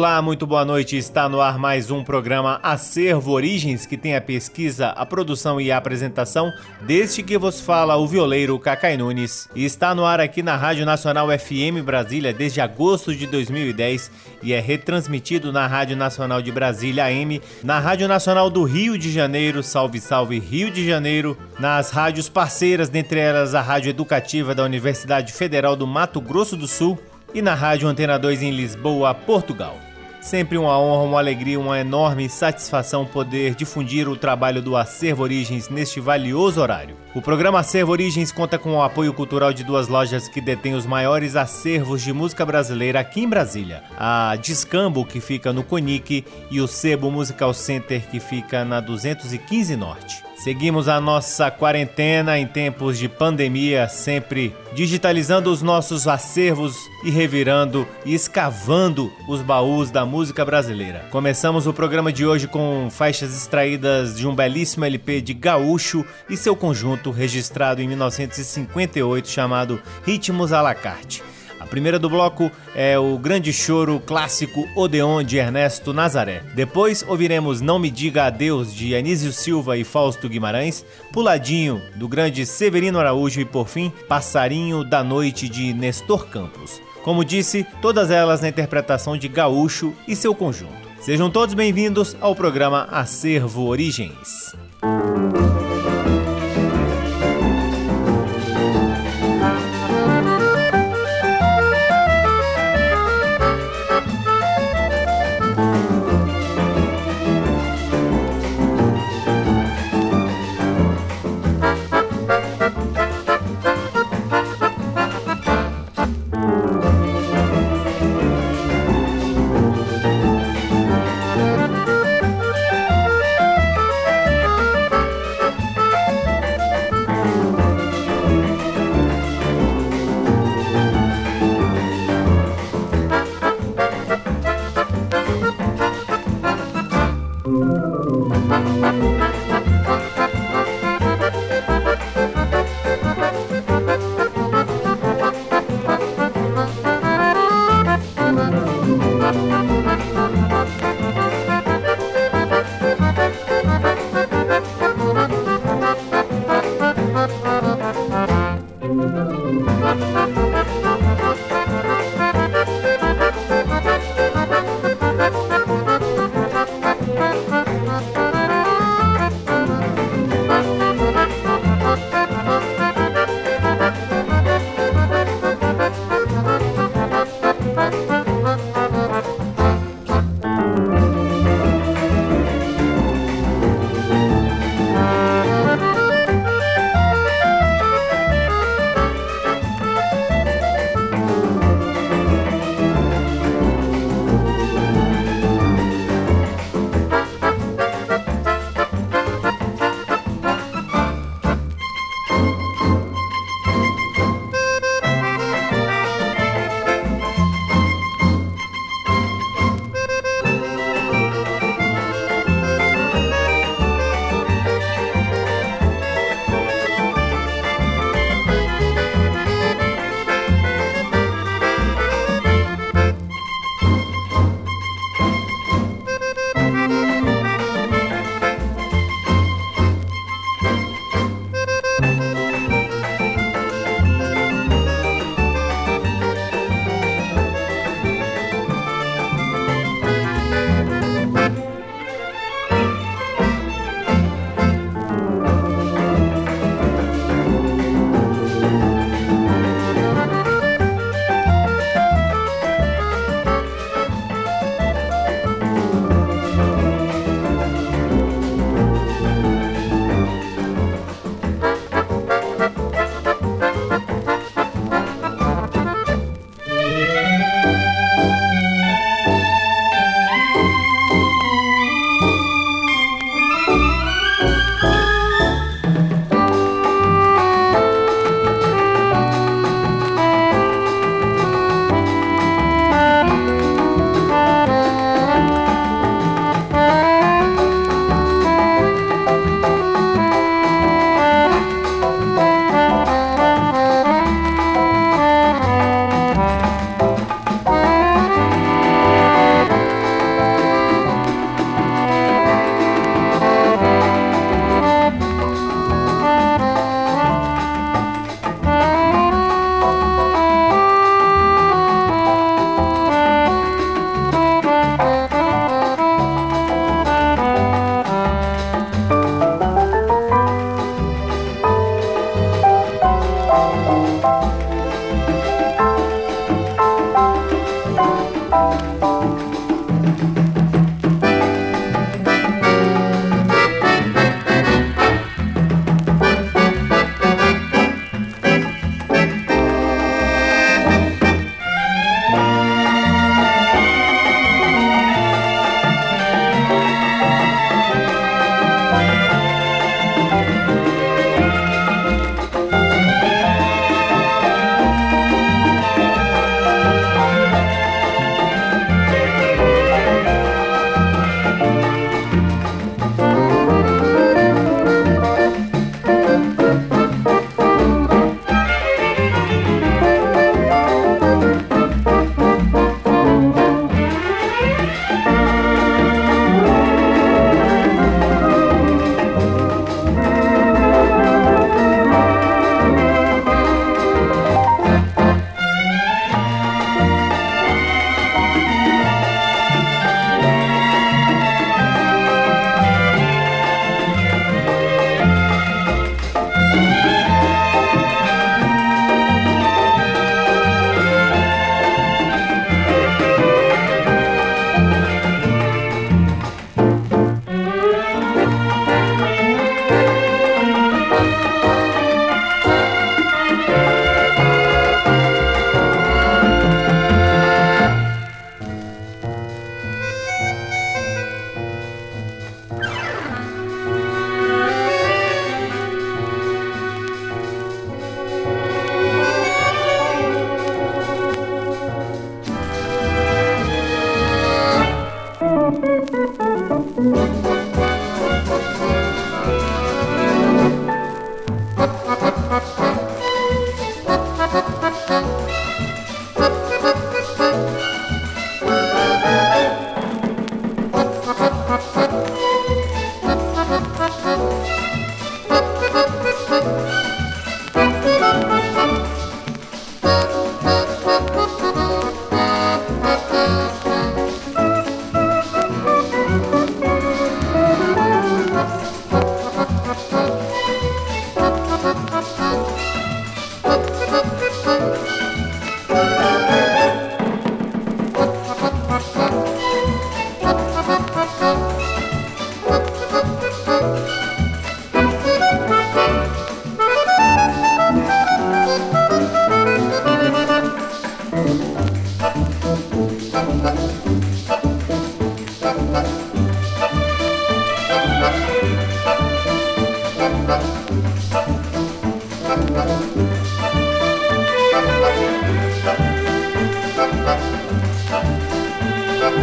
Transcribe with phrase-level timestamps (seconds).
[0.00, 0.96] Olá, muito boa noite.
[0.96, 5.70] Está no ar mais um programa Acervo Origens, que tem a pesquisa, a produção e
[5.70, 6.50] a apresentação
[6.80, 9.46] deste que vos fala o violeiro Cacai Nunes.
[9.54, 14.10] E está no ar aqui na Rádio Nacional FM Brasília desde agosto de 2010
[14.42, 19.12] e é retransmitido na Rádio Nacional de Brasília AM, na Rádio Nacional do Rio de
[19.12, 24.64] Janeiro, salve salve Rio de Janeiro, nas rádios parceiras, dentre elas a Rádio Educativa da
[24.64, 26.98] Universidade Federal do Mato Grosso do Sul
[27.34, 29.89] e na Rádio Antena 2 em Lisboa, Portugal.
[30.20, 35.70] Sempre uma honra, uma alegria, uma enorme satisfação poder difundir o trabalho do Acervo Origens
[35.70, 36.94] neste valioso horário.
[37.14, 40.84] O programa Acervo Origens conta com o apoio cultural de duas lojas que detêm os
[40.84, 46.60] maiores acervos de música brasileira aqui em Brasília: a Discambo, que fica no Conic, e
[46.60, 50.29] o Sebo Musical Center, que fica na 215 Norte.
[50.42, 57.86] Seguimos a nossa quarentena em tempos de pandemia, sempre digitalizando os nossos acervos e revirando
[58.06, 61.04] e escavando os baús da música brasileira.
[61.10, 66.38] Começamos o programa de hoje com faixas extraídas de um belíssimo LP de Gaúcho e
[66.38, 71.22] seu conjunto registrado em 1958 chamado Ritmos à la carte
[71.66, 76.42] primeira do bloco é o grande choro clássico Odeon de Ernesto Nazaré.
[76.54, 82.44] Depois ouviremos Não Me Diga Adeus de Anísio Silva e Fausto Guimarães, Puladinho do grande
[82.46, 86.80] Severino Araújo e por fim Passarinho da Noite de Nestor Campos.
[87.02, 90.90] Como disse, todas elas na interpretação de Gaúcho e seu conjunto.
[91.00, 94.54] Sejam todos bem-vindos ao programa Acervo Origens.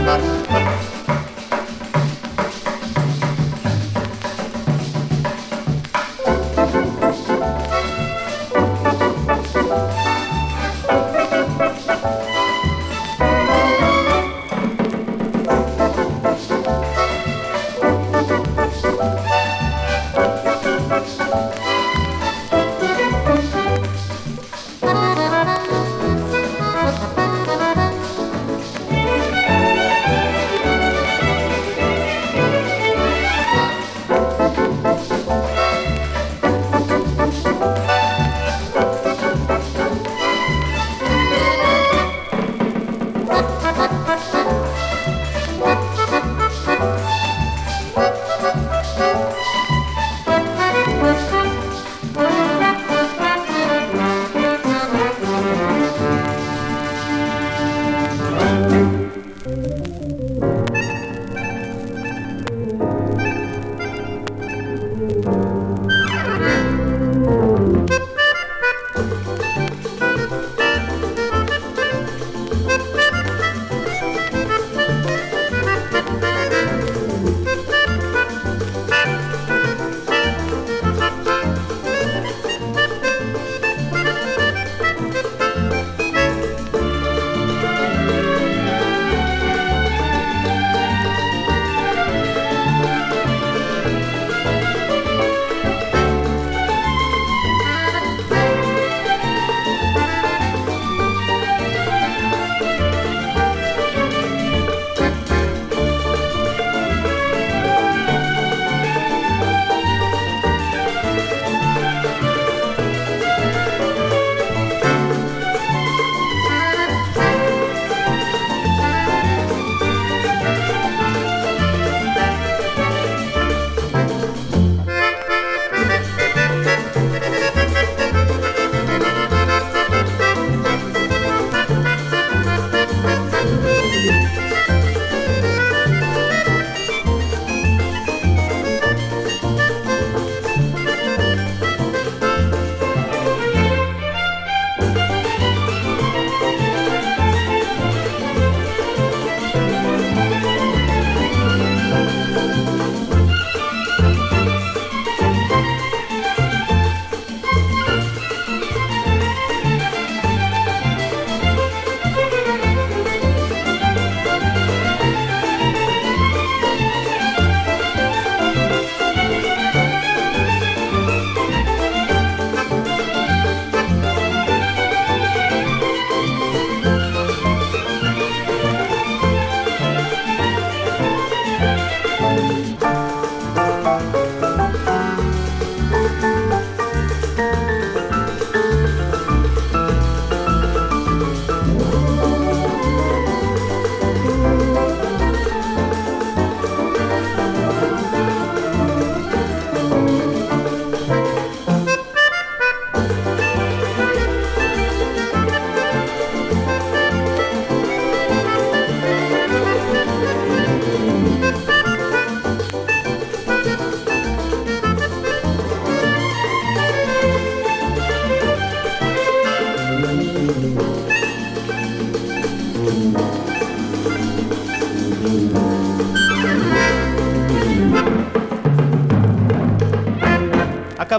[0.08, 0.57] Bye.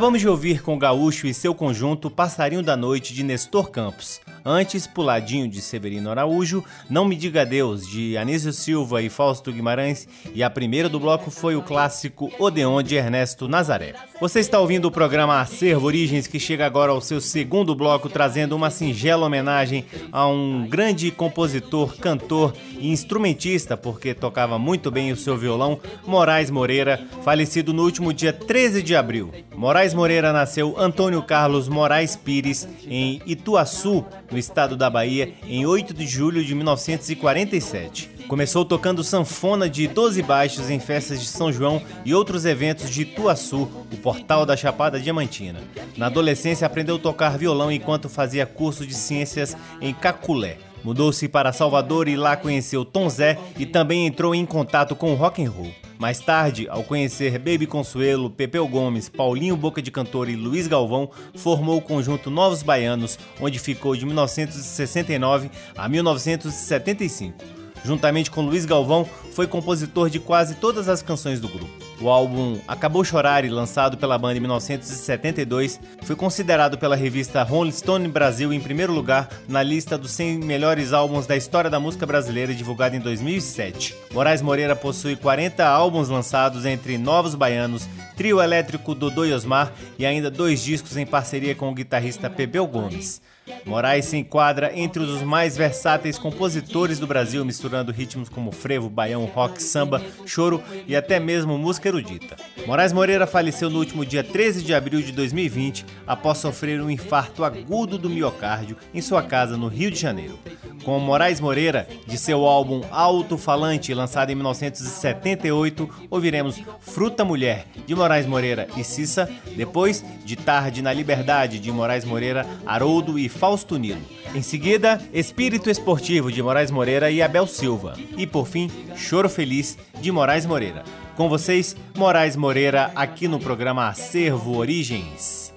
[0.08, 4.22] Acabamos de ouvir com Gaúcho e seu conjunto Passarinho da Noite de Nestor Campos.
[4.44, 10.08] Antes, Puladinho de Severino Araújo, Não Me Diga Deus de Anísio Silva e Fausto Guimarães
[10.34, 13.94] e a primeira do bloco foi o clássico Odeon de Ernesto Nazaré.
[14.20, 18.56] Você está ouvindo o programa Acervo Origens que chega agora ao seu segundo bloco trazendo
[18.56, 25.16] uma singela homenagem a um grande compositor, cantor e instrumentista porque tocava muito bem o
[25.16, 29.32] seu violão, Moraes Moreira, falecido no último dia 13 de abril.
[29.54, 35.94] Moraes Moreira nasceu Antônio Carlos Moraes Pires em Ituaçu, no estado da Bahia, em 8
[35.94, 38.10] de julho de 1947.
[38.28, 43.02] Começou tocando sanfona de 12 baixos em festas de São João e outros eventos de
[43.02, 45.60] Ituaçu, o portal da Chapada Diamantina.
[45.96, 50.58] Na adolescência aprendeu a tocar violão enquanto fazia curso de ciências em Caculé.
[50.84, 55.16] Mudou-se para Salvador e lá conheceu Tom Zé e também entrou em contato com o
[55.16, 55.87] rock and roll.
[55.98, 61.10] Mais tarde, ao conhecer Baby Consuelo, Pepeu Gomes, Paulinho Boca de Cantor e Luiz Galvão,
[61.34, 67.57] formou o conjunto Novos Baianos, onde ficou de 1969 a 1975.
[67.84, 71.70] Juntamente com Luiz Galvão, foi compositor de quase todas as canções do grupo.
[72.00, 78.08] O álbum Acabou Chorar, lançado pela banda em 1972, foi considerado pela revista Rolling Stone
[78.08, 82.54] Brasil em primeiro lugar na lista dos 100 melhores álbuns da história da música brasileira,
[82.54, 83.96] divulgada em 2007.
[84.12, 90.06] Moraes Moreira possui 40 álbuns lançados entre Novos Baianos, Trio Elétrico Dodô e Osmar e
[90.06, 93.20] ainda dois discos em parceria com o guitarrista Pebeu Gomes.
[93.64, 99.24] Moraes se enquadra entre os mais versáteis compositores do Brasil, misturando ritmos como frevo, baião,
[99.26, 102.36] rock, samba, choro e até mesmo música erudita.
[102.66, 107.44] Moraes Moreira faleceu no último dia 13 de abril de 2020 após sofrer um infarto
[107.44, 110.38] agudo do miocárdio em sua casa no Rio de Janeiro.
[110.84, 117.94] Com Moraes Moreira, de seu álbum Alto Falante, lançado em 1978, ouviremos Fruta Mulher, de
[117.94, 123.78] Moraes Moreira e Cissa, depois de Tarde na Liberdade, de Moraes Moreira, Haroldo e Fausto
[123.78, 124.00] Nilo.
[124.34, 127.94] Em seguida, Espírito Esportivo de Moraes Moreira e Abel Silva.
[128.16, 130.82] E por fim, Choro Feliz de Moraes Moreira.
[131.16, 135.47] Com vocês, Moraes Moreira, aqui no programa Acervo Origens.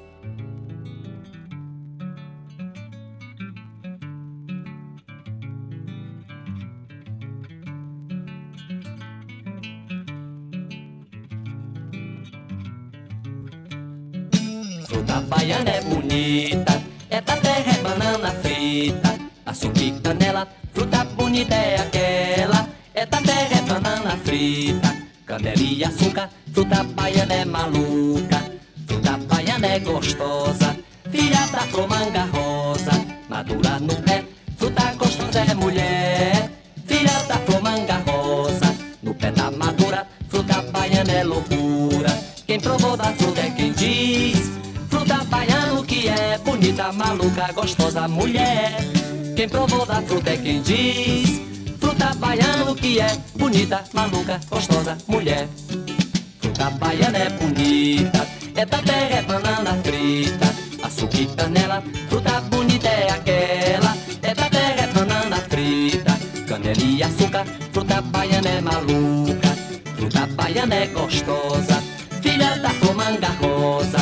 [18.82, 22.68] Frita, açúcar canela, fruta bonita é aquela.
[22.94, 28.44] É da terra, é banana frita, canela e açúcar, fruta baiana é maluca,
[28.88, 30.76] fruta baiana é gostosa,
[31.12, 31.88] filha da flor
[47.22, 48.75] maluca, gostosa mulher.
[49.36, 51.40] Quem provou da fruta é quem diz.
[51.80, 55.48] Fruta baiana que é bonita, maluca, gostosa mulher.
[56.40, 61.84] Fruta baiana é bonita, é da terra, é banana frita, açúcar e canela.
[62.10, 67.46] Fruta bonita é aquela, é da terra, é banana frita, canela e açúcar.
[67.72, 69.56] Fruta baiana é maluca,
[69.96, 71.84] fruta baiana é gostosa,
[72.22, 74.00] filha da flor manga rosa,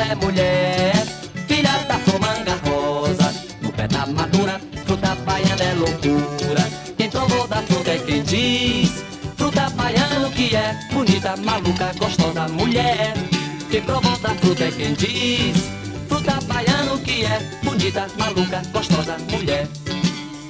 [0.00, 1.06] é mulher,
[1.46, 3.32] filha da manga rosa.
[3.60, 6.68] No pé da madura, fruta baiana é loucura.
[6.96, 9.04] Quem provou da fruta é quem diz.
[9.36, 13.14] Fruta baiana que é bonita, maluca, gostosa mulher.
[13.70, 15.68] Quem provou da fruta é quem diz.
[16.08, 19.68] Fruta baiana que é bonita, maluca, gostosa mulher.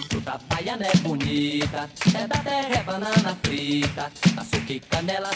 [0.09, 5.30] Fruta baiana é bonita, é da terra, é banana frita, açúcar e canela.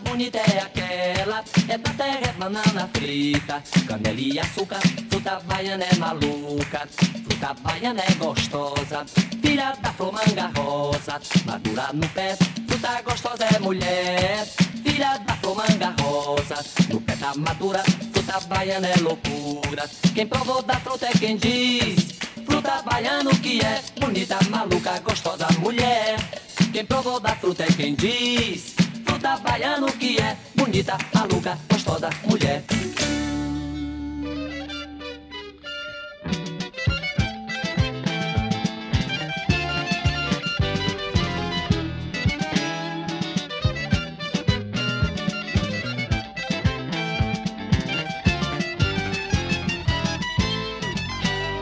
[0.00, 4.80] Bonita é aquela, é da terra, é banana frita, canela e açúcar.
[5.10, 6.88] Fruta baiana é maluca,
[7.24, 9.04] fruta baiana é gostosa,
[9.42, 12.36] filha da flor manga rosa, madura no pé.
[12.66, 14.46] Fruta gostosa é mulher,
[14.82, 17.82] filha da flor manga rosa, no pé da madura.
[18.12, 22.12] Fruta baiana é loucura, quem provou da fruta é quem diz.
[22.46, 26.16] Fruta baiano que é bonita, maluca, gostosa mulher.
[26.72, 28.74] Quem provou da fruta é quem diz.
[29.04, 32.62] Fruta baiano que é bonita, maluca, gostosa mulher.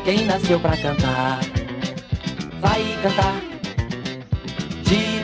[0.05, 1.38] Quem nasceu pra cantar,
[2.61, 3.50] vai cantar.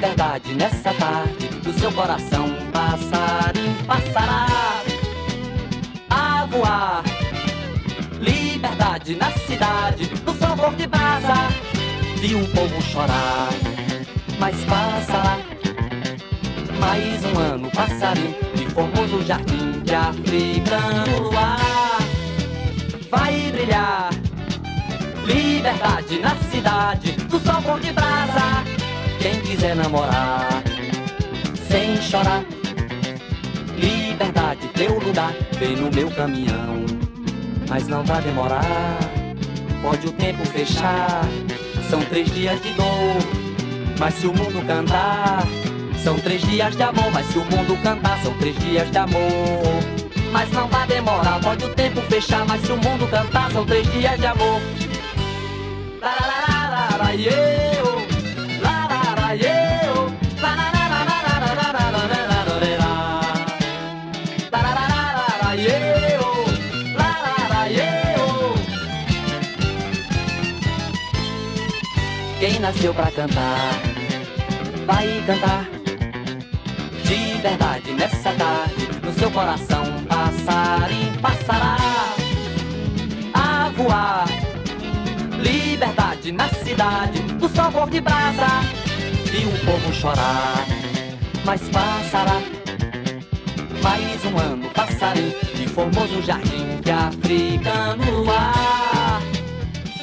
[0.07, 4.47] De verdade, nessa tarde, do seu coração, passarinho passará
[6.09, 7.03] a voar.
[8.21, 11.35] Liberdade na cidade, no sabor de brasa.
[12.21, 13.49] Viu o povo chorar,
[14.39, 15.41] mas passa
[16.79, 21.99] mais um ano, passarinho de formoso jardim de africano luar.
[23.11, 24.11] Vai brilhar
[25.25, 28.86] Liberdade na cidade, do sol cor de brasa.
[29.27, 30.63] Quem quiser namorar,
[31.69, 32.45] sem chorar.
[33.77, 36.87] Liberdade, teu lugar, vem no meu caminhão.
[37.69, 38.97] Mas não vai demorar,
[39.83, 41.23] pode o tempo fechar.
[41.91, 45.43] São três dias de dor, mas se o mundo cantar,
[46.05, 47.11] são três dias de amor.
[47.13, 49.83] Mas se o mundo cantar, são três dias de amor.
[50.31, 52.47] Mas não vai demorar, pode o tempo fechar.
[52.47, 54.61] Mas se o mundo cantar, são três dias de amor.
[57.17, 57.66] quem
[72.67, 73.81] nasceu pra cantar,
[74.87, 75.69] vai cantar.
[77.05, 81.77] De verdade, nessa tarde, no seu coração, passarinho passará
[83.35, 84.27] a voar.
[85.41, 88.49] Liberdade na cidade, do sol cor de brasa,
[89.33, 90.67] e o povo chorar,
[91.45, 92.43] mas passará.
[93.81, 99.23] Mais um ano passarinho de formoso jardim que africano ar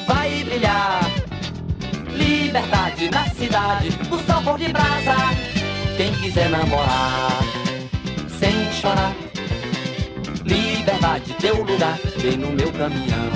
[0.06, 1.03] vai brilhar.
[2.54, 5.16] Liberdade na cidade, o sol de brasa.
[5.96, 7.40] Quem quiser namorar,
[8.38, 9.12] sem chorar.
[10.44, 13.32] Liberdade, teu lugar, vem no meu caminhão.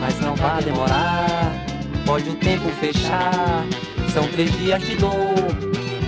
[0.00, 1.52] Mas não vai demorar,
[2.04, 3.64] pode o tempo fechar.
[4.12, 5.12] São três dias de dor,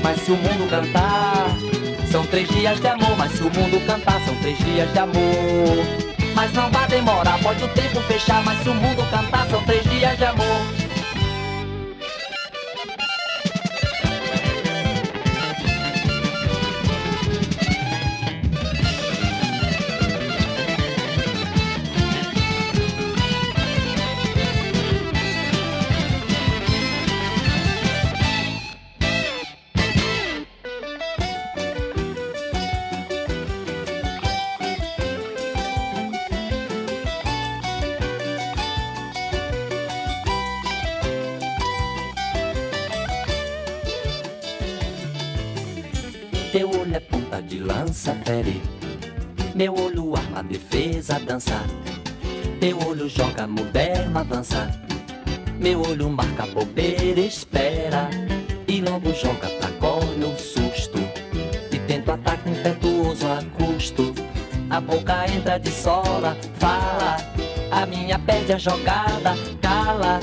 [0.02, 1.46] mas se o mundo cantar,
[2.10, 3.16] são três dias de amor.
[3.16, 5.86] Mas se o mundo cantar, são três dias de amor.
[6.34, 8.42] Mas não vai demorar, pode o tempo fechar.
[8.44, 10.77] Mas se o mundo cantar, são três dias de amor.
[51.28, 51.62] Defesa, dança.
[52.58, 54.70] Teu olho joga, moderno, avança.
[55.58, 58.08] Meu olho marca bobeira, espera.
[58.66, 60.98] E logo joga pra corne o susto.
[61.70, 64.14] E tento ataque impetuoso a custo.
[64.70, 67.16] A boca entra de sola, fala.
[67.70, 70.20] A minha perde a jogada, cala.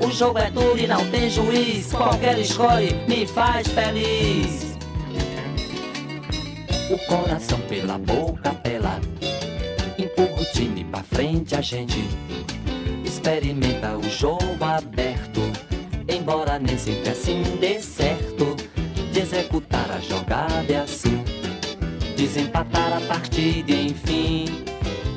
[0.00, 1.92] O jogo é duro e não tem juiz.
[1.92, 4.74] Qualquer escolhe me faz feliz
[6.90, 8.53] o coração pela boca
[11.14, 12.04] frente, a gente
[13.04, 15.40] experimenta o jogo aberto.
[16.08, 18.56] Embora nem sempre assim dê certo,
[19.12, 21.22] de executar a jogada é assim,
[22.16, 24.64] desempatar a partida, enfim.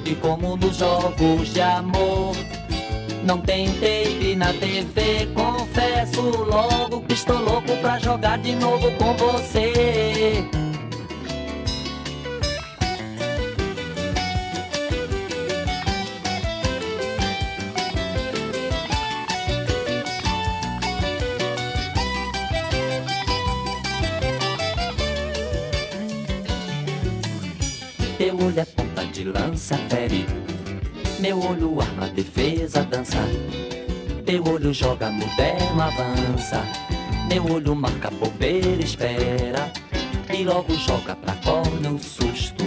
[0.05, 2.35] E como nos jogos de amor,
[3.23, 9.13] não tem tape na TV, confesso logo que estou louco pra jogar de novo com
[9.15, 10.47] você.
[29.75, 30.25] Fere.
[31.19, 33.17] Meu olho arma, defesa, dança.
[34.25, 36.63] Teu olho joga, moderno, avança.
[37.27, 39.71] Meu olho marca, bobeira, espera.
[40.33, 42.63] E logo joga pra corno o susto.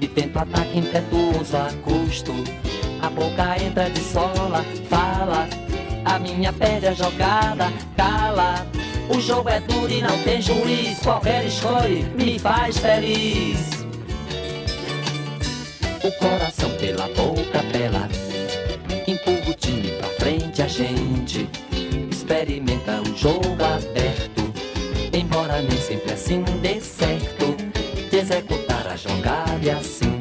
[0.00, 2.32] E tenta ataque impetuoso a custo.
[3.02, 5.46] A boca entra de sola, fala.
[6.04, 8.66] A minha perde a jogada, cala.
[9.14, 10.98] O jogo é duro e não tem juiz.
[11.00, 13.73] Qualquer escolhe me faz feliz
[16.04, 18.08] o coração pela boca bela.
[19.06, 21.48] Empurra o time pra frente, a gente
[22.10, 24.52] experimenta o jogo aberto.
[25.12, 27.56] Embora nem sempre assim dê certo,
[28.10, 30.20] de executar a jogada e assim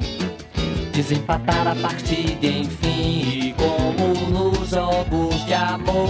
[0.94, 3.54] desempatar a partida, enfim.
[3.58, 6.10] Como nos jogos de amor.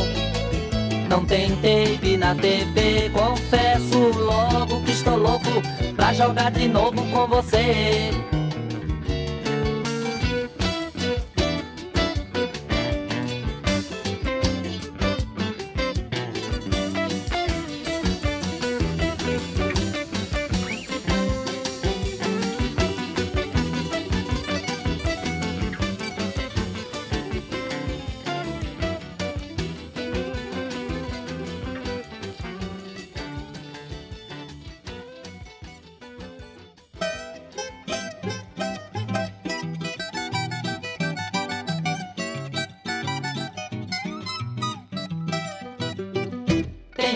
[1.10, 5.50] Não tem tape na TV, confesso logo que estou louco
[5.96, 8.12] pra jogar de novo com você.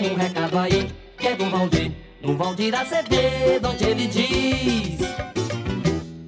[0.00, 1.90] Tem um recado aí que é do Valdir,
[2.22, 5.00] do Valdir Azevedo, onde ele diz: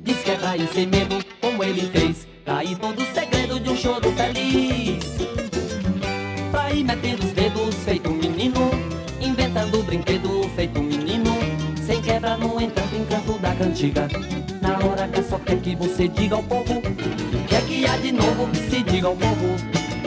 [0.02, 3.70] Diz que é pra ir sem medo, como ele fez, cair todo o segredo de
[3.70, 5.04] um choro feliz.
[6.50, 8.72] Pra ir metendo os dedos, feito um menino,
[9.20, 11.30] inventando brinquedo, feito um menino,
[11.87, 14.09] sem quebra, no entanto, encanto da cantiga.
[14.61, 17.96] Na hora que só quer que você diga ao povo, o que é que há
[17.98, 19.46] de novo que se diga ao povo?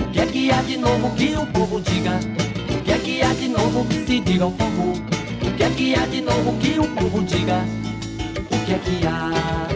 [0.02, 2.42] O que é que há de novo que o povo diga?
[3.03, 4.93] que há de novo que se diga ao povo?
[5.41, 7.65] O que é que há de novo que o povo diga?
[8.49, 9.72] O que é que há?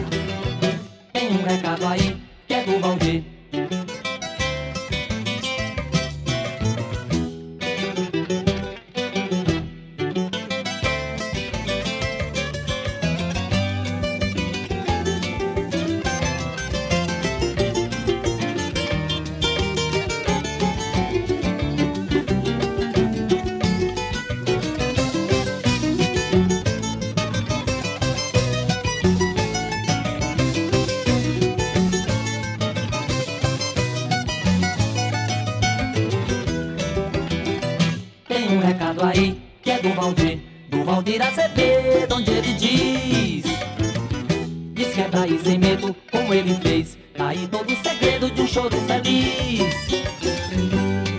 [46.58, 46.98] fez.
[47.16, 49.74] Tá aí todo o segredo de um choro feliz.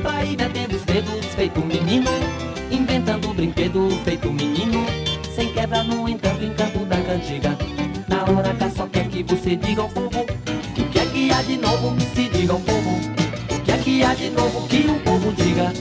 [0.04, 2.10] Tá aí metendo os dedos, feito menino.
[2.72, 4.86] Inventando um brinquedo, feito menino.
[5.36, 7.58] Sem quebra, no entanto, encanto da cantiga.
[8.08, 11.42] Na hora cá só quer que você diga ao povo: O que é que há
[11.42, 11.96] de novo?
[12.14, 12.90] Se diga ao povo:
[13.52, 14.68] O que é que há de novo?
[14.68, 15.74] Que o povo diga.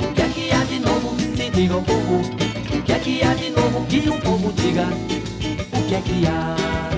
[0.00, 1.16] O que é que há de novo?
[1.36, 3.86] Se diga ao povo: O que é que há de novo?
[3.86, 4.86] Que o povo diga.
[5.72, 6.95] O que é que há?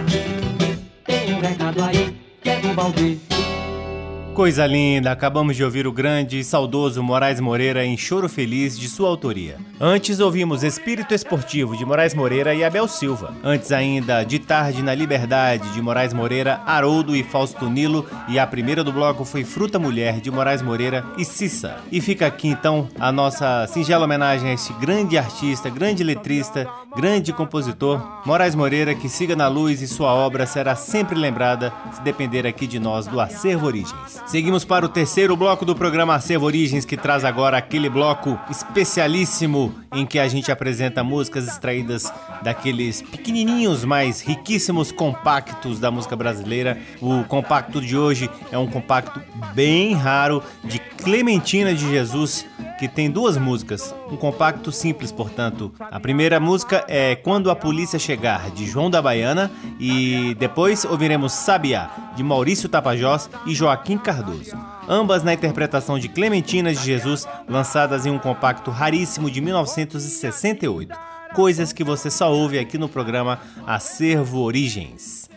[4.35, 8.89] Coisa linda, acabamos de ouvir o grande e saudoso Moraes Moreira em Choro Feliz de
[8.89, 9.57] sua autoria.
[9.81, 13.35] Antes ouvimos Espírito Esportivo de Moraes Moreira e Abel Silva.
[13.43, 18.07] Antes ainda, De Tarde na Liberdade de Moraes Moreira, Haroldo e Fausto Nilo.
[18.29, 21.79] E a primeira do bloco foi Fruta Mulher de Moraes Moreira e Cissa.
[21.91, 27.33] E fica aqui então a nossa singela homenagem a este grande artista, grande letrista, grande
[27.33, 32.45] compositor, Moraes Moreira, que siga na luz e sua obra será sempre lembrada se depender
[32.45, 34.21] aqui de nós do Acervo Origens.
[34.27, 39.73] Seguimos para o terceiro bloco do programa Acervo Origens, que traz agora aquele bloco especialíssimo
[39.95, 46.77] em que a gente apresenta músicas extraídas daqueles pequenininhos, mas riquíssimos compactos da música brasileira.
[47.01, 49.23] O compacto de hoje é um compacto
[49.55, 52.45] bem raro de Clementina de Jesus,
[52.79, 55.73] que tem duas músicas, um compacto simples, portanto.
[55.79, 61.33] A primeira música é Quando a Polícia Chegar, de João da Baiana, e depois ouviremos
[61.33, 64.57] Sabiá, de Maurício Tapajós e Joaquim Cardoso.
[64.89, 70.97] Ambas na interpretação de Clementina de Jesus, lançadas em um compacto raríssimo de 1968.
[71.35, 75.29] Coisas que você só ouve aqui no programa Acervo Origens.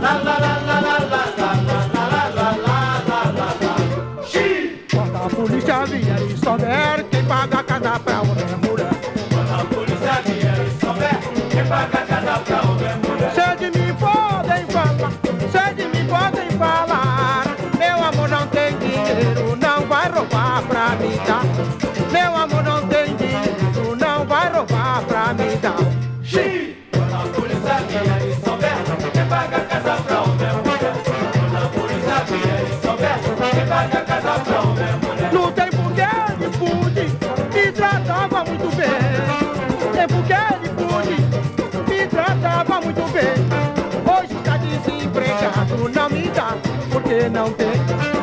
[0.00, 0.69] polícia
[5.90, 8.90] vier e souber quem paga a casa pra outra mulher.
[9.32, 11.18] Quando a polícia vier e souber
[11.50, 13.32] quem paga a casa pra outra mulher.
[13.34, 15.12] Se de mim podem falar,
[15.52, 17.44] se de mim podem falar.
[17.78, 21.44] Meu amor não tem dinheiro, não vai roubar pra me dar.
[22.12, 25.76] Meu amor não tem dinheiro, não vai roubar pra me dar.
[26.22, 26.76] Xiii!
[26.92, 28.76] Quando a polícia vier e souber
[29.12, 30.09] quem paga a casa pra
[40.00, 43.34] tempo que ele pude, me tratava muito bem.
[44.10, 46.56] Hoje está desempregado, não me dá,
[46.90, 48.19] porque não tem.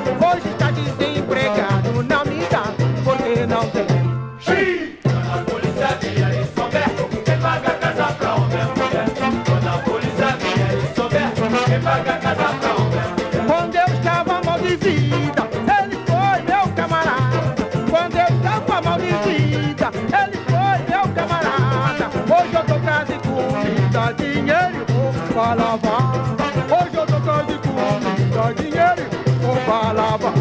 [29.67, 30.36] Vou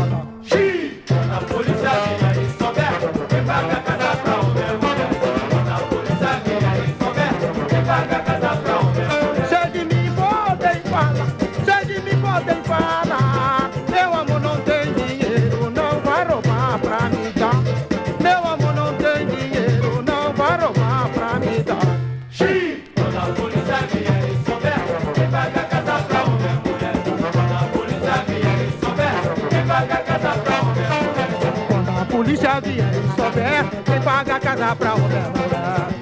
[32.46, 35.32] a polícia vier souber, quem paga a casa pra mulher.
[35.32, 35.95] Quando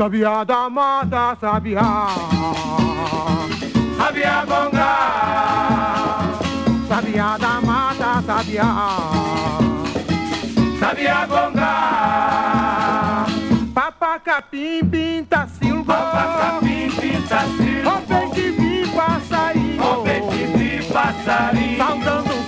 [0.00, 2.08] Sabiá da mata, sabiá.
[3.98, 4.92] Sabiá gonga.
[6.88, 8.70] Sabiá da mata, sabiá.
[10.80, 11.74] Sabiá gonga.
[13.74, 15.84] Papacapim, pinta silgo.
[15.92, 17.90] Papacapim, pinta silgo.
[17.90, 20.02] Rompei de vi passarinho.
[20.02, 21.76] De vi passarinho.
[21.76, 22.39] Saudando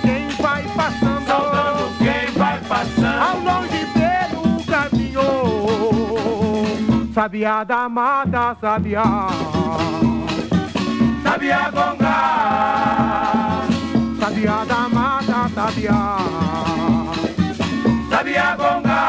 [7.14, 9.04] Sabiá da mata, sabiá.
[11.22, 12.18] Sabiá gonga.
[14.18, 16.16] Sabiá da mata, sabiá.
[18.08, 19.02] Sabiá gonga.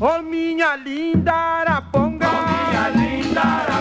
[0.00, 2.28] Ô minha linda araponga.
[2.28, 3.71] Oh, minha linda araponga.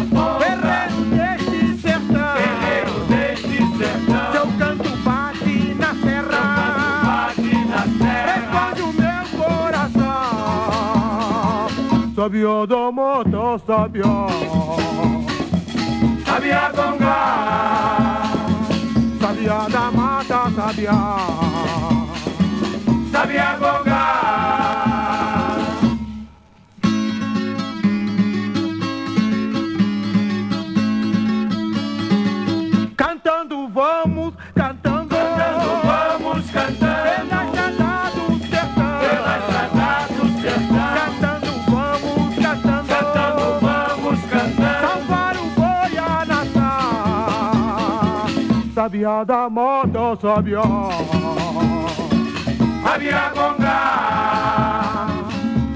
[12.22, 14.28] Sabiá da mata, sabiá.
[16.24, 17.20] Sabiá gonga.
[19.20, 20.42] Sabiá da mata,
[48.82, 48.92] nação.
[48.92, 50.64] Sabiá da mata, sabiá.
[52.84, 53.80] Sabiá gonga.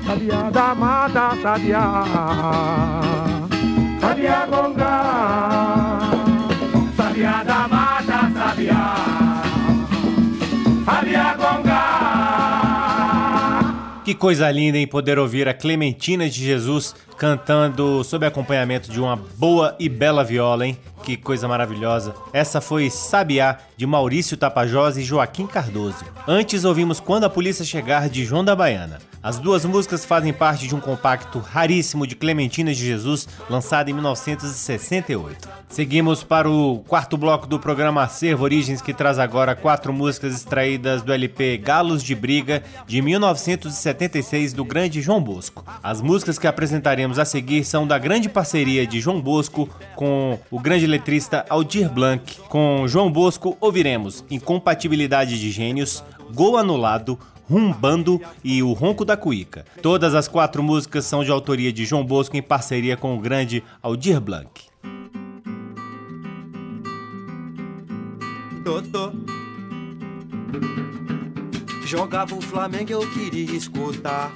[0.05, 2.03] Sabiá da mata, sabiá.
[4.01, 4.93] Sabiá gonga.
[6.97, 8.95] Sabiá da mata, sabiá.
[10.85, 11.34] Sabiá gonga.
[14.05, 19.15] Que coisa linda em poder ouvir a Clementina de Jesus cantando sob acompanhamento de uma
[19.15, 20.77] boa e bela viola, hein?
[21.03, 22.13] Que coisa maravilhosa.
[22.31, 26.05] Essa foi Sabiá, de Maurício Tapajós e Joaquim Cardoso.
[26.27, 28.99] Antes ouvimos Quando a Polícia Chegar, de João da Baiana.
[29.25, 33.93] As duas músicas fazem parte de um compacto raríssimo de Clementina de Jesus, lançado em
[33.93, 35.49] 1968.
[35.67, 41.01] Seguimos para o quarto bloco do programa Acervo Origens, que traz agora quatro músicas extraídas
[41.01, 45.65] do LP Galos de Briga, de 1976, do grande João Bosco.
[45.81, 50.59] As músicas que apresentaremos a seguir são da grande parceria de João Bosco com o
[50.59, 52.41] grande letrista Aldir Blanc.
[52.41, 57.17] Com João Bosco ouviremos Incompatibilidade de Gênios, Gol Anulado,
[57.49, 59.65] Rumbando e O Ronco da Cuíca.
[59.81, 63.63] Todas as quatro músicas são de autoria de João Bosco em parceria com o grande
[63.81, 64.49] Aldir Blanc.
[68.63, 69.11] Totô.
[71.85, 74.31] Jogava o Flamengo, eu queria escutar.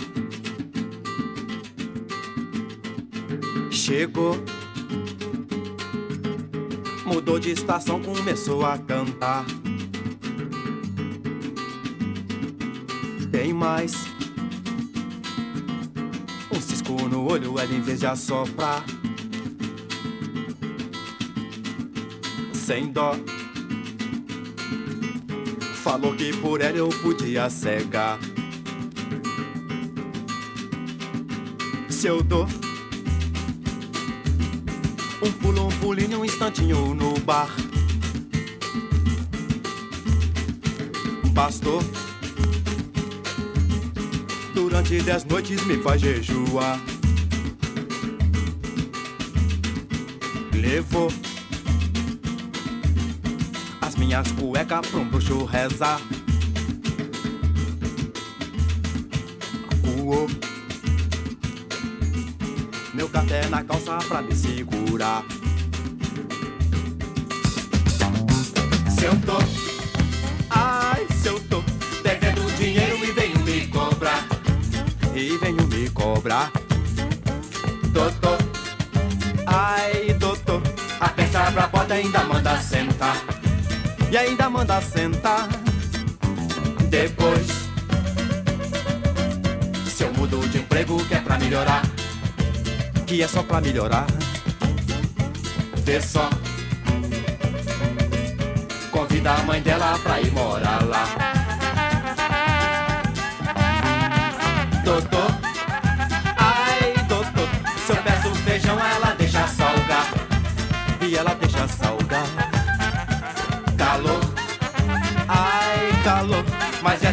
[3.71, 4.35] Chegou,
[7.05, 9.45] mudou de estação, começou a cantar.
[13.59, 13.93] Mais
[16.49, 18.85] um cisco no olho, ela em vez de assoprar.
[22.53, 23.17] Sem dó.
[25.83, 28.17] Falou que por ela eu podia cegar.
[31.89, 32.47] Se eu dou
[35.21, 37.53] um pulo, um pulinho, um instantinho no bar.
[41.33, 41.98] Bastou.
[44.79, 46.79] Durante dez noites me faz jejuar.
[50.53, 51.11] Levou
[53.81, 55.99] as minhas cuecas pra um bruxo rezar.
[59.69, 60.29] Acuou
[62.93, 64.78] meu café na calça pra me segurar.
[81.99, 83.17] Ainda manda sentar,
[84.11, 85.47] e ainda manda sentar.
[86.89, 87.47] Depois,
[89.87, 91.83] se eu mudo de emprego que é pra melhorar
[93.09, 94.05] que é só pra melhorar.
[95.77, 96.29] Vê só.
[98.91, 101.38] Convida a mãe dela pra ir morar lá.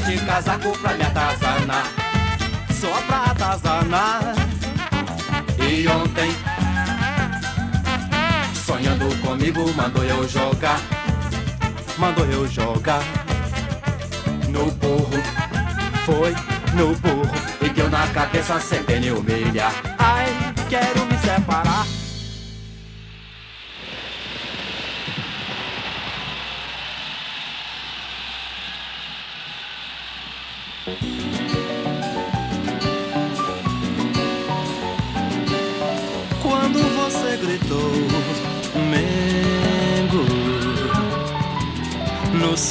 [0.06, 1.86] Veste casaco pra me atazanar.
[2.70, 4.34] Só pra atazanar.
[5.58, 6.30] de ontem.
[8.54, 10.80] Sonhando comigo, mandou eu jogar.
[11.98, 13.02] Mandou eu jogar
[14.48, 15.22] no burro.
[16.04, 16.34] Foi
[16.74, 19.72] no burro e deu na cabeça sem me humilhar.
[19.98, 20.26] Ai,
[20.68, 22.05] quero me separar.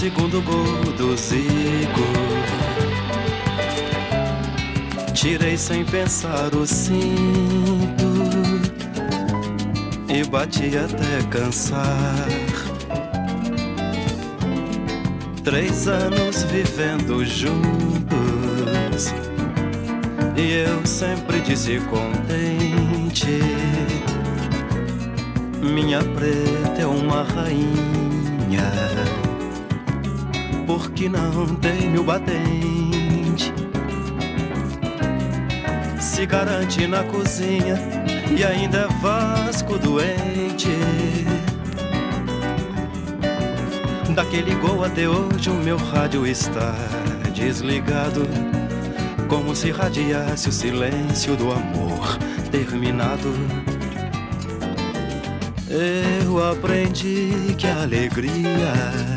[0.06, 2.06] Segundo gol do Zico.
[5.16, 8.06] Tirei sem pensar o cinto
[10.08, 12.28] E bati até cansar.
[15.44, 19.12] Três anos vivendo juntos
[20.38, 23.40] E eu sempre descontente.
[25.64, 28.05] Minha preta é uma rainha
[30.96, 33.54] Porque não tem meu batente.
[36.00, 37.78] Se garante na cozinha
[38.34, 40.70] E ainda é Vasco doente.
[44.16, 46.74] Daquele gol até hoje o meu rádio está
[47.34, 48.26] desligado.
[49.28, 52.18] Como se radiasse o silêncio do amor
[52.50, 53.34] terminado.
[55.70, 59.15] Eu aprendi que a alegria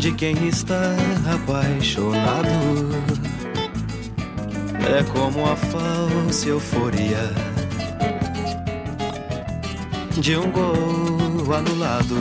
[0.00, 0.94] De quem está
[1.32, 2.48] apaixonado
[4.98, 7.30] É como a falsa euforia
[10.20, 12.16] de um gol anulado.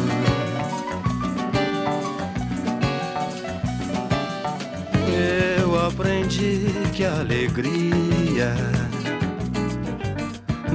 [5.60, 8.56] Eu aprendi que a alegria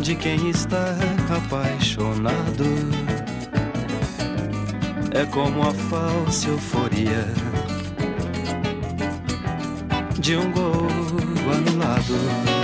[0.00, 0.94] de quem está
[1.34, 2.64] apaixonado
[5.16, 7.24] é como a falsa euforia
[10.18, 10.88] de um gol
[11.54, 12.55] anulado.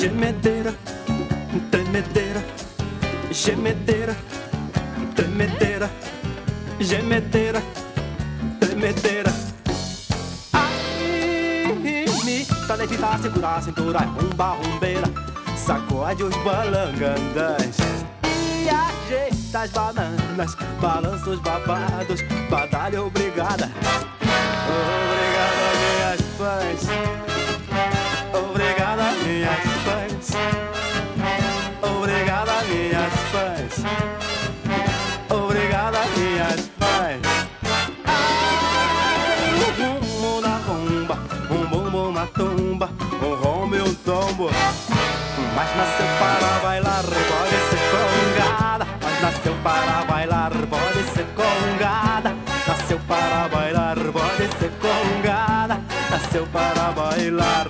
[0.00, 0.74] Gemedeira,
[1.70, 2.42] tremedeira,
[3.30, 4.16] gemedeira,
[5.14, 5.90] tremedeira,
[6.80, 7.62] gemedeira,
[8.58, 9.30] tremedeira.
[10.54, 11.66] Ai,
[12.24, 15.06] me tá levitar, segurar a cintura, rumba, rumbeira,
[15.54, 17.76] sacode os balangandãs.
[18.24, 23.70] E ajeita as bananas, balança os babados, batalha obrigada.
[24.64, 27.09] Obrigada, minhas fãs.
[45.80, 48.86] Nasceu para bailar, pode ser congada.
[49.02, 52.34] Mas nasceu para bailar, pode ser congada.
[52.66, 55.80] Nasceu para bailar, pode ser congada.
[56.10, 57.68] Nasceu para bailar.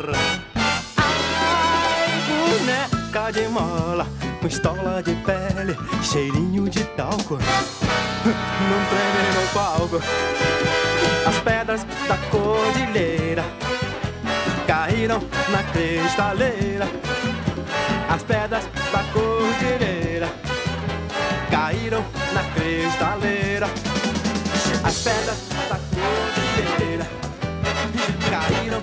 [0.96, 4.06] Ai, boneca de mola,
[4.40, 7.38] com estola de pele, cheirinho de talco.
[8.24, 10.02] Não treme no palco.
[11.26, 13.44] As pedras da cordilheira
[14.66, 16.88] caíram na cristaleira.
[18.10, 20.28] As pedras da cordilheira
[21.48, 22.04] caíram
[22.34, 23.66] na cristaleira.
[24.82, 25.38] As pedras
[25.68, 27.06] da cordilheira
[28.28, 28.82] caíram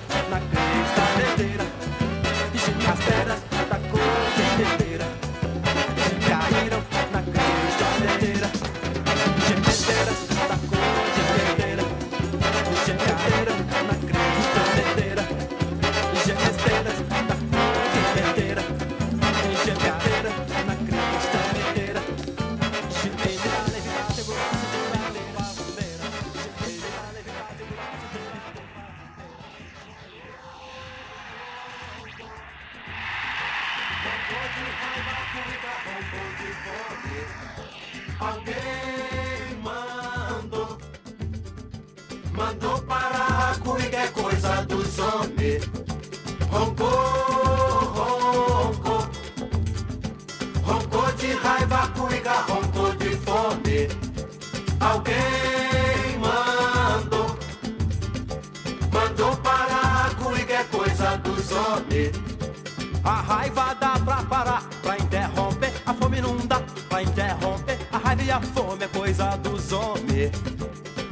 [63.04, 65.72] A raiva dá pra parar, pra interromper.
[65.86, 67.78] A fome não dá pra interromper.
[67.90, 70.30] A raiva e a fome é coisa dos homens.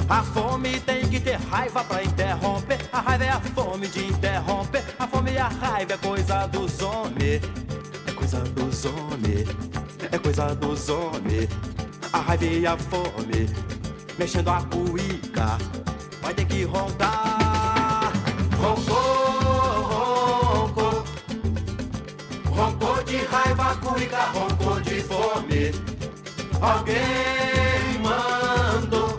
[0.08, 2.78] A fome tem que ter raiva pra interromper.
[2.92, 4.15] A raiva é a fome de.
[5.46, 7.40] A raiva é coisa dos homens.
[8.04, 9.48] É coisa dos homens.
[10.10, 11.48] É coisa dos homens.
[12.12, 13.48] A raiva e a fome.
[14.18, 15.56] Mexendo a cuíca.
[16.20, 18.12] Vai ter que roncar.
[18.60, 21.04] Roncou, roncou.
[22.46, 25.70] Roncou de raiva, cuica, roncou de fome.
[26.60, 29.16] Alguém mandou.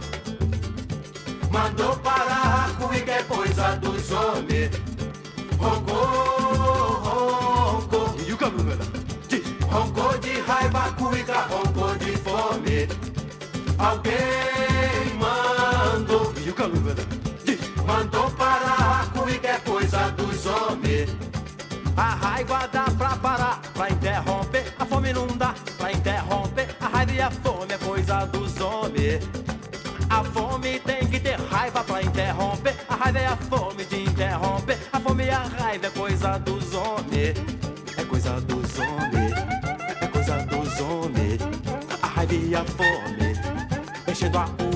[1.49, 4.86] Mandou parar a cuica, é coisa dos homens.
[10.47, 12.87] Raiva, cuica, roncou de fome.
[13.77, 16.33] Alguém mandou.
[17.43, 17.59] Diz.
[17.85, 21.15] Mandou parar cuica, é coisa dos homens.
[21.95, 24.73] A raiva dá pra parar, pra interromper.
[24.79, 26.75] A fome não dá pra interromper.
[26.79, 29.23] A raiva e a fome é coisa dos homens.
[30.09, 32.66] A fome tem que ter raiva pra interromper.
[44.37, 44.66] drop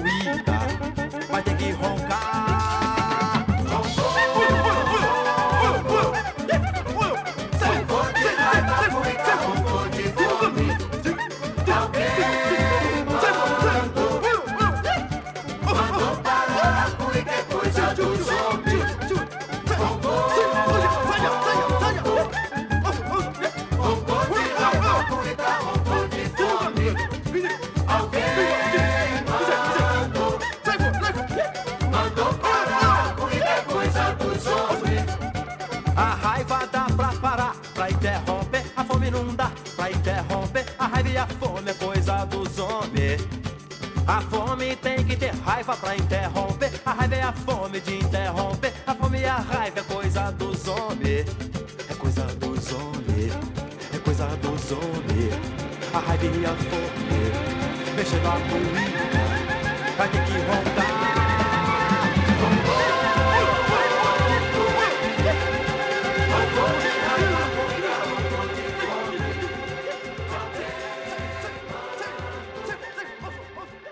[44.07, 46.71] A fome tem que ter raiva pra interromper.
[46.85, 48.73] A raiva é a fome de interromper.
[48.85, 51.25] A fome e a raiva é coisa dos homens.
[51.89, 53.33] É coisa dos homens.
[53.93, 55.33] É coisa dos homens.
[55.93, 57.95] A raiva e a fome.
[57.95, 59.01] Mexendo a comida.
[59.97, 60.90] Vai ter que roncar.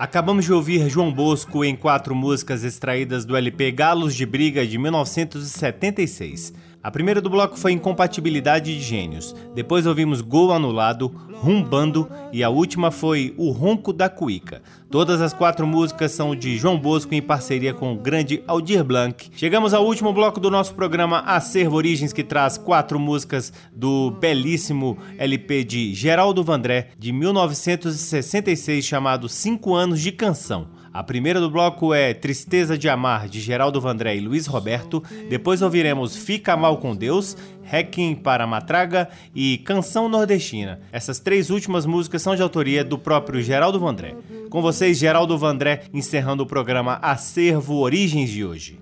[0.09, 4.75] Acabamos de ouvir João Bosco em quatro músicas extraídas do LP Galos de Briga de
[4.75, 6.51] 1976.
[6.81, 12.49] A primeira do bloco foi Incompatibilidade de Gênios, depois ouvimos Gol Anulado, Rumbando e a
[12.49, 14.61] última foi O Ronco da Cuíca.
[14.89, 19.29] Todas as quatro músicas são de João Bosco em parceria com o grande Aldir Blanc.
[19.35, 24.97] Chegamos ao último bloco do nosso programa Acervo Origens, que traz quatro músicas do belíssimo
[25.17, 30.78] LP de Geraldo Vandré, de 1966, chamado Cinco Anos de Canção.
[30.91, 35.03] A primeira do bloco é Tristeza de Amar, de Geraldo Vandré e Luiz Roberto.
[35.29, 40.79] Depois ouviremos Fica Mal com Deus, Hacking para Matraga e Canção Nordestina.
[40.91, 44.15] Essas três últimas músicas são de autoria do próprio Geraldo Vandré.
[44.49, 48.79] Com vocês, Geraldo Vandré, encerrando o programa Acervo Origens de hoje.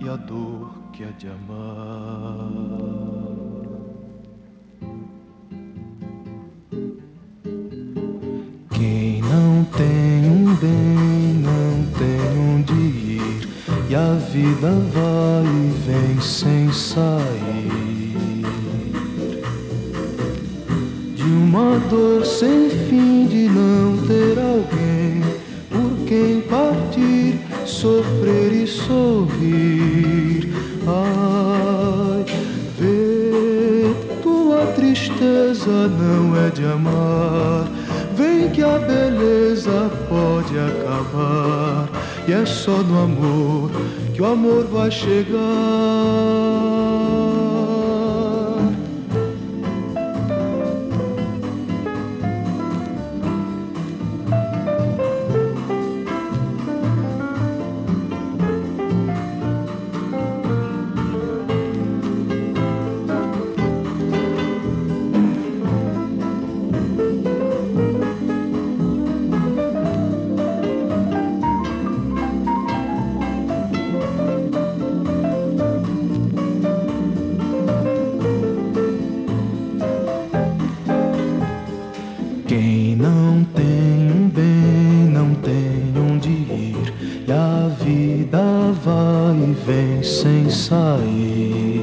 [0.00, 2.86] e a dor que há de amar.
[8.70, 13.48] Quem não tem um bem não tem onde ir,
[13.88, 18.16] e a vida vai e vem sem sair.
[21.14, 25.22] De uma dor sem fim de não ter alguém
[25.70, 30.48] por quem partir sofrer e sorrir.
[30.86, 32.24] Ai,
[32.78, 33.92] vê,
[34.22, 37.68] tua tristeza não é de amar.
[38.14, 41.88] Vem que a beleza pode acabar.
[42.26, 43.70] E é só no amor
[44.14, 45.36] que o amor vai chegar.
[89.66, 91.82] vem sem sair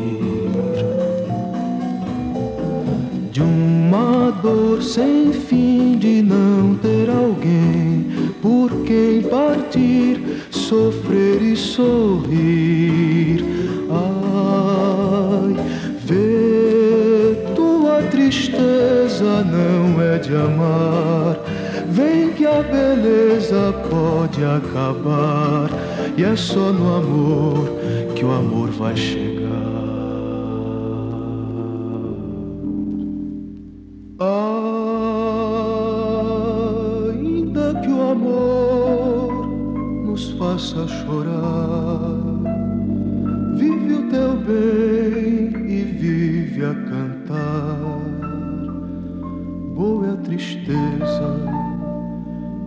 [3.30, 8.10] de uma dor sem fim de não ter alguém
[8.42, 13.44] por quem partir, sofrer e sorrir.
[13.92, 15.56] Ai,
[16.06, 21.38] vê tua tristeza não é de amar.
[21.90, 25.83] Vem que a beleza pode acabar
[26.16, 27.70] e é só no amor
[28.16, 29.43] que o amor vai chegar.
[37.09, 39.47] Ainda que o amor
[40.05, 42.22] nos faça chorar,
[43.55, 47.80] vive o teu bem e vive a cantar.
[49.76, 51.49] Boa é a tristeza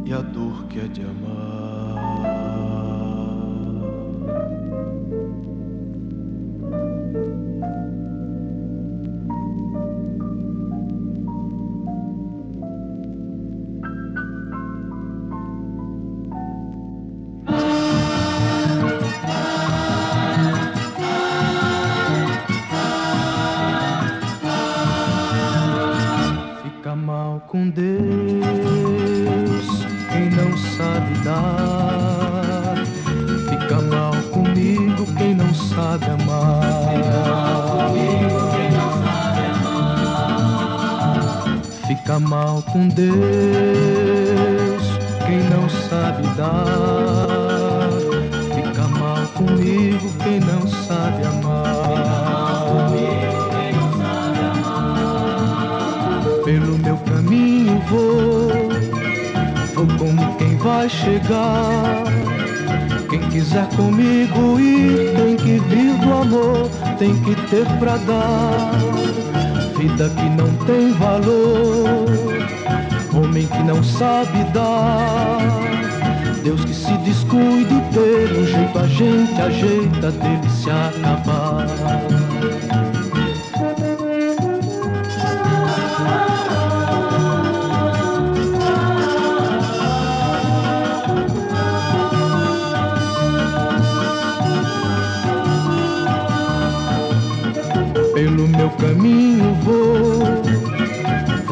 [0.04, 1.65] e a dor que é de amar.
[42.06, 43.16] fica mal com Deus
[45.26, 47.90] quem não sabe dar,
[48.54, 52.76] fica mal comigo quem não sabe amar.
[56.44, 58.52] Pelo meu caminho vou,
[59.74, 62.04] vou como quem vai chegar.
[63.10, 69.25] Quem quiser comigo ir, tem que vir do amor, tem que ter pra dar
[69.78, 72.08] vida que não tem valor,
[73.14, 75.38] homem que não sabe dar,
[76.42, 82.25] Deus que se descuide pelo jeito a gente ajeita dele se acabar.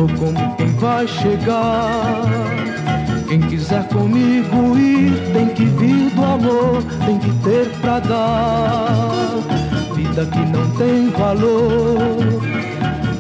[0.09, 2.25] sou quem vai chegar.
[3.29, 9.31] Quem quiser comigo ir, tem que vir do amor, tem que ter pra dar.
[9.95, 12.19] Vida que não tem valor,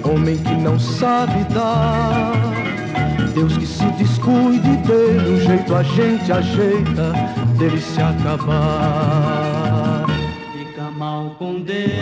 [0.04, 2.32] homem que não sabe dar.
[3.34, 7.12] Deus que se descuide dele, o jeito a gente ajeita
[7.58, 10.04] dele se acabar.
[10.52, 11.93] Fica mal com Deus.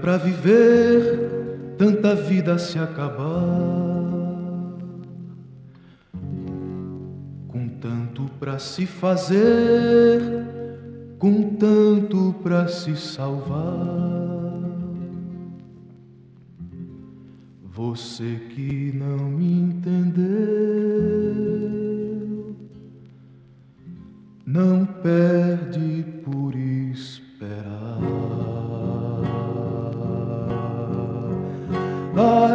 [0.00, 3.28] para viver, tanta vida se acabar.
[7.46, 10.20] Com tanto para se fazer,
[11.18, 14.40] com tanto para se salvar.
[17.72, 20.26] Você que não me entendeu,
[24.44, 26.19] não perde
[32.20, 32.49] But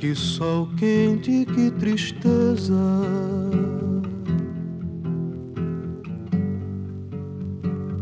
[0.00, 2.74] Que sol quente, que tristeza.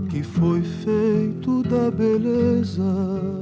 [0.08, 3.37] Que foi feito da beleza.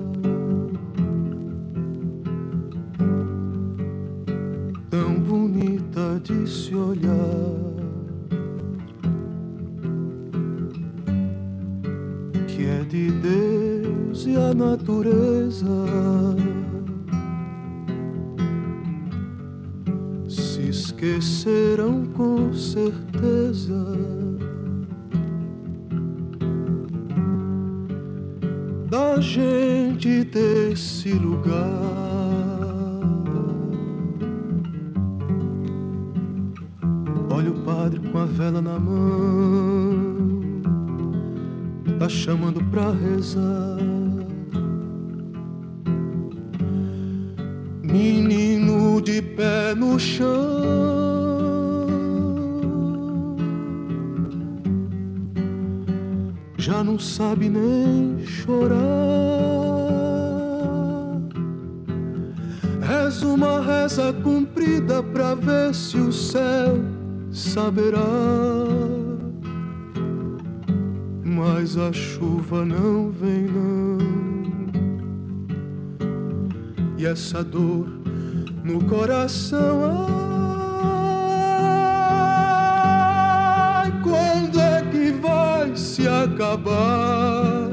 [86.36, 87.70] acabar?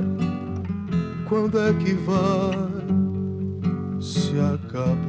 [1.28, 2.53] Quando é que vai
[3.99, 5.03] se acabar?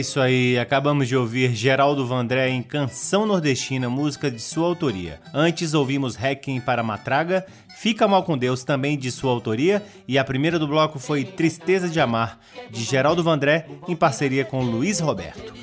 [0.00, 5.20] isso aí, acabamos de ouvir Geraldo Vandré em Canção Nordestina, música de sua autoria.
[5.32, 7.46] Antes ouvimos Requiem para Matraga,
[7.80, 11.88] Fica Mal com Deus também de sua autoria e a primeira do bloco foi Tristeza
[11.88, 12.38] de Amar,
[12.70, 15.54] de Geraldo Vandré em parceria com Luiz Roberto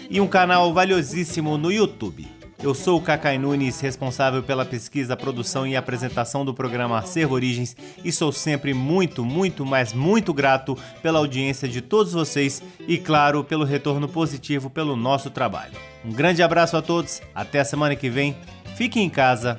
[0.10, 2.28] e um canal valiosíssimo no YouTube.
[2.64, 7.76] Eu sou o Cacai Nunes, responsável pela pesquisa, produção e apresentação do programa Acervo Origens
[8.04, 13.44] e sou sempre muito, muito, mas muito grato pela audiência de todos vocês e, claro,
[13.44, 15.74] pelo retorno positivo pelo nosso trabalho.
[16.06, 18.38] Um grande abraço a todos, até a semana que vem,
[18.76, 19.58] fiquem em casa,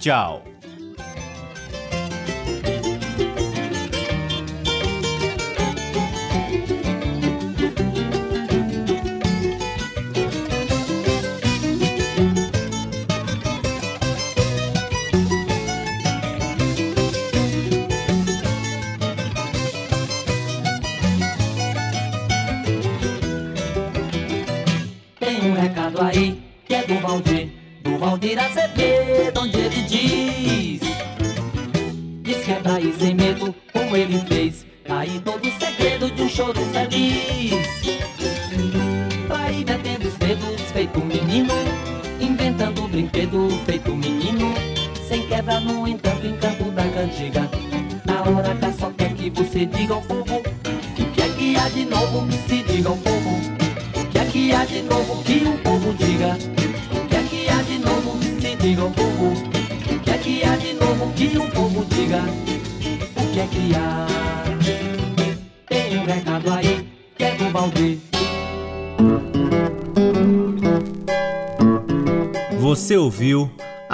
[0.00, 0.57] tchau!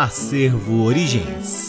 [0.05, 1.64] Acervo Origens